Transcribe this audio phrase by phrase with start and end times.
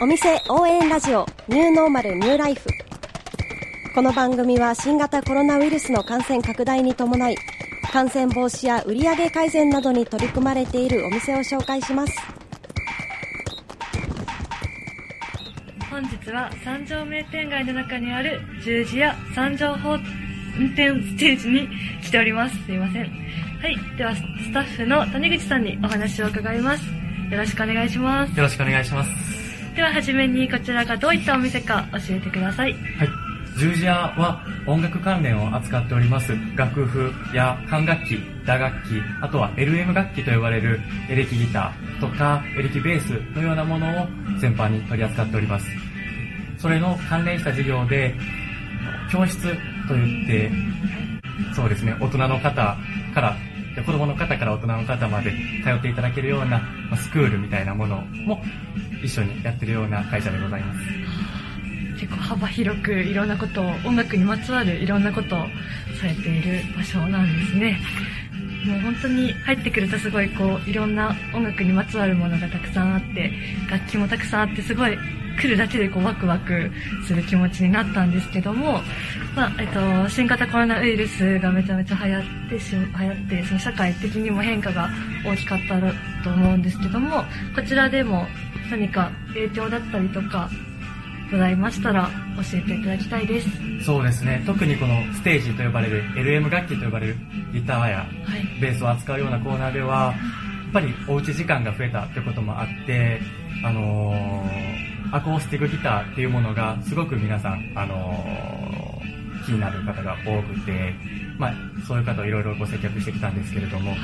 [0.00, 2.68] お店応援ラジオニューノーマルニューライフ。
[3.94, 7.36] この番組は新型コロナウイルスの感染拡大に伴い
[7.92, 12.12] 感染防止や売上改善などに取り組まれているお店を紹介します。
[15.88, 20.02] 本日は三条名店街の中にある十字屋三条本
[20.76, 21.68] 店ステージに
[22.02, 22.56] 来ております。
[22.64, 23.02] すいません。
[23.02, 23.96] はい。
[23.96, 26.84] ではスタッフの谷口さんにお話を伺います。
[27.30, 28.36] よろしくお願いします。
[28.36, 29.23] よろしくお願いします。
[29.74, 33.08] でははじめにこちらがどういったお店か教えてくださいはい。
[33.56, 36.32] 十字屋は音楽関連を扱っております。
[36.56, 44.08] 楽譜や管楽器、打楽器、あとは LM 楽器と呼ばれるエレキギターとかエレキベースのようなものを
[44.40, 45.66] 全般に取り扱っております。
[46.58, 48.14] それの関連した事業で、
[49.10, 49.40] 教室
[49.86, 50.50] といって、
[51.54, 52.76] そうですね、大人の方
[53.14, 53.36] から、
[53.74, 55.32] で子供の方から大人の方まで
[55.64, 58.42] 通っていただけるようなまスクールみたいなものも
[59.02, 60.80] 一緒にやってるような会社でございます。
[62.04, 65.38] 結構幅広くいろんなことを音楽にまつわるいろんなことを
[66.00, 67.80] されている場所なんですね
[68.66, 73.32] もう本当に入ってくるとすごいこういろんな音楽にまつわるものがたくさんあって
[73.70, 74.98] 楽器もたくさんあってすごい
[75.36, 76.70] 来るだけでこうワクワク
[77.06, 78.80] する気持ちになったんですけども、
[79.34, 84.88] まあえっと、新型コロナウイルスがめちゃめちゃ流行ってし流行ってその社会的にも変化が
[85.24, 85.80] 大きかった
[86.22, 88.26] と思うんですけどもこちらでも
[88.70, 90.48] 何か影響だったりとか
[91.30, 93.48] ございましたら教えていただきたいです。
[93.84, 97.16] そうですね特にこのステージと呼ばれる LM 楽器と呼ばれる
[97.52, 98.60] ギターやはい。
[98.60, 100.14] ベースを扱うようなコーナーではや
[100.70, 103.20] っぱりおうち時間が増えたってこともあって
[103.64, 108.84] あのーアコースティックギターっていうものがすごく皆さん、あのー
[109.44, 110.94] 気になる方が多くて、
[111.38, 111.54] まあ、
[111.86, 113.98] そういう方をいろいろご接客してきたんですけれども、はい。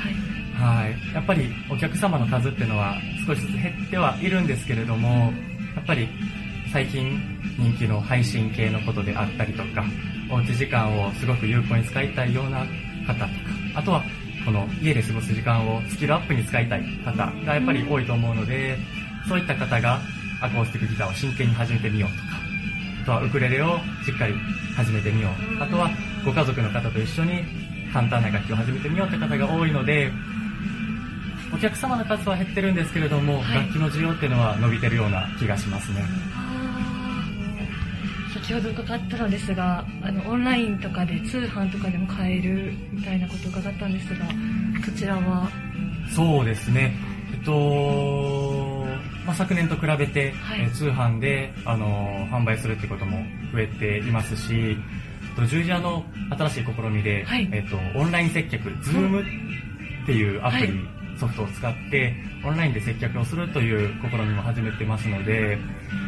[0.53, 1.15] はい。
[1.15, 2.95] やっぱりお客様の数っていうのは
[3.25, 5.09] 少しずつ減ってはいるんですけれども、
[5.75, 6.07] やっぱり
[6.71, 7.19] 最近
[7.57, 9.83] 人気の配信系のことであったりとか、
[10.31, 12.59] おうち時間をすごく有効に使いたいような
[13.07, 13.29] 方とか、
[13.75, 14.03] あとは
[14.45, 18.77] この家で過ごす時間をスキルアップに使いたい方がやっぱり多いと思うので、
[19.27, 19.99] そういった方が
[20.41, 22.23] アコースティックギターを真剣に始めてみようとか、
[23.03, 24.33] あとはウクレレをしっかり
[24.75, 25.29] 始めてみよ
[25.59, 25.63] う。
[25.63, 25.89] あとは
[26.25, 27.43] ご家族の方と一緒に
[27.93, 30.11] 簡単な楽器を始めてみようって方が多いので、
[31.53, 36.03] お客様の数は減ってるんですけれども、はい楽器の需要っていうのは伸びてるような気がしますね。
[38.33, 44.25] 先ほど伺ったのですが、あの、オンラインとかで通販とかでも買えるみたいなことを伺ったんですが、
[44.85, 45.49] そちらは、
[46.09, 46.95] そうですね。
[47.33, 48.50] えっと、まあ、
[49.41, 50.61] 昨年と比べて、はい。
[50.61, 54.77] えー通販で、あの販売するってことも増えていますし、
[55.35, 57.49] と十字架の新しい試みで、はい。
[57.51, 59.21] えっと、オンライン接客、Zoom
[60.03, 60.71] っていうアプリ、はい。
[61.19, 65.57] ソフトを使って、オンラインで接客をするという試みも始めてますので、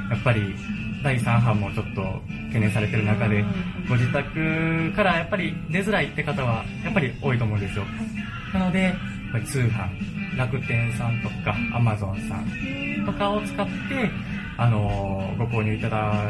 [0.09, 0.55] やっぱり
[1.03, 2.01] 第3波もちょっと
[2.47, 7.85] 懸念されてる中でうん、ご自宅からやっぱり出づらいって方はやっぱり多いと思うんですよ。
[8.53, 8.93] なので、
[9.33, 13.73] ぱり通販、楽天さんとか、アマゾンさんとかを使って、
[14.57, 16.29] あのーご購入いただ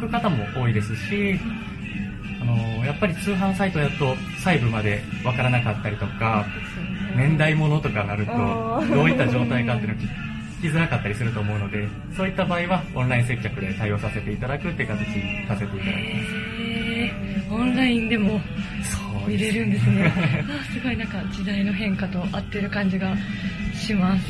[0.00, 1.38] く方も多いですし、
[2.42, 6.44] あのーやっぱり通販サイトやと細部までわからなかったりとか、
[7.16, 8.32] 年代物とかなると
[8.92, 9.96] どういった状態かっていうのを
[10.58, 17.54] 聞きづらかったりすると思うので、そういった場合はオンライン接客で対応させていただくっていう形にさせていただきへー。
[17.54, 18.40] オンラインでも
[19.20, 19.26] ます。
[19.26, 20.12] そう見れるんですね。
[20.60, 23.14] あすごいなんか時代の変化と合ってる感じが
[23.74, 24.24] します。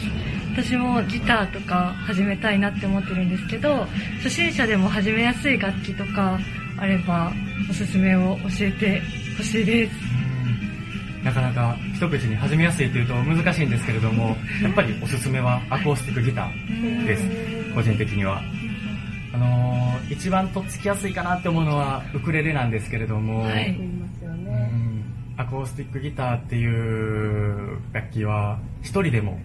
[0.52, 3.86] 私もギターとか始めたいなって思ってるんですけど、
[4.22, 6.38] 初心者でも始めやすい楽器とか
[6.76, 7.32] あれば
[7.68, 9.02] おすすめを教えて
[9.36, 9.92] ほしいです。
[10.14, 10.20] うん
[11.24, 17.24] なかなか一口に始めやすいというと難しいんですけれども、 やっぱりおすすめはアコースティックギターです。
[17.74, 18.42] 個人的には。
[19.32, 23.99] あのー一番とっつきやすいかなって思うのはウクレレなんですけれども、はいうん
[25.40, 29.40] アコースティックギターっていう楽器は一人でも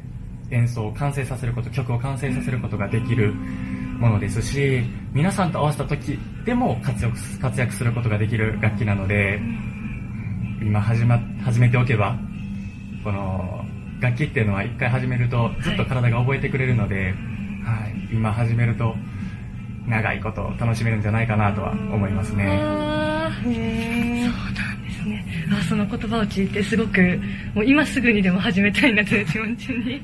[0.52, 4.84] 演奏を完成させること曲を完成させることができるものですし
[5.14, 9.40] 皆さんと合わせた時でも活躍活躍することができる楽器なので
[10.61, 12.17] 今始,、ま、始めておけば
[13.05, 13.64] この
[14.02, 17.14] 楽器っていうのは一回始めるとずっと体が覚えてくれるので、
[17.64, 18.96] はい、今始めると
[19.87, 22.59] 長いこと楽しめるんじゃないかなとは思いますね。
[25.05, 25.25] ですね。
[25.52, 27.19] あその言葉を聞いてすごく、
[27.53, 30.02] もう今すぐにでも始めたいなという 気持ちに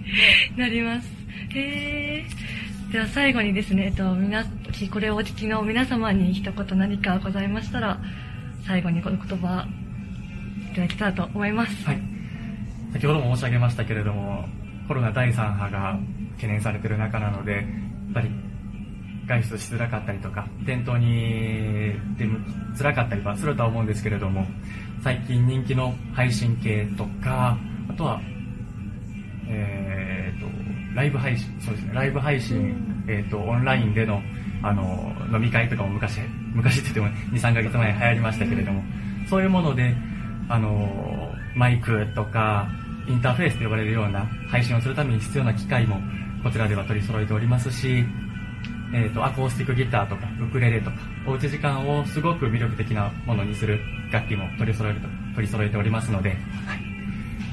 [0.56, 1.10] なります。
[1.54, 4.44] へーでは最後にですね、えっと、みな、
[4.92, 7.98] これをお聞きの皆様に一言何かございましたら、
[8.68, 9.66] 最後にこの言葉
[10.72, 11.86] いただけたらと思います。
[11.86, 12.02] はい。
[12.92, 14.46] 先ほども申し上げましたけれども、
[14.90, 15.98] コロナ第3波が
[16.36, 17.64] 懸念されている中なので、やっ
[18.14, 18.30] ぱり
[19.28, 22.40] 外出しづらかったりとか、店頭に出む
[22.76, 24.46] づらかったりはするとは思うんですけれども、
[25.04, 27.58] 最近人気の配信系とか、
[27.90, 28.22] あとは、
[29.48, 34.22] えーと、ライブ配信、そうですね、ライブ配信、えーと、オンラインでの、
[34.64, 36.20] あの、飲み会とかも昔、
[36.54, 38.84] 昔って言っても2、3ヶ月前に流行りましたけれども、
[39.30, 39.96] そういうもので、
[40.50, 42.68] あの、マイクとか、
[43.08, 45.98] インターフェースと呼ばれるような配信をするために必要な機械も
[46.44, 48.06] こちらでは取り揃えておりますし、
[48.94, 53.80] えっ、ー、と、アコースティックギターとか、ウクレレとか、おうち時間をすごく魅力的なものにする
[54.12, 56.36] 楽器も取り揃えると、取り揃えておりますので、は
[56.76, 56.92] い。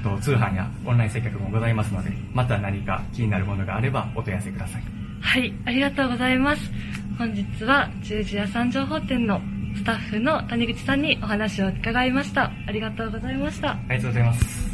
[0.02, 4.82] と通販やオンライン接客もございますので、また何か気になるものがあればお問い合わせください。
[5.20, 6.70] はい、ありがとうございます。
[7.18, 9.40] 本日は十字屋さん情報店の
[9.76, 12.52] スタッフの谷口さんにお話を伺いました。
[12.66, 13.70] ありがとうございました。
[13.70, 14.67] ありがとうございます。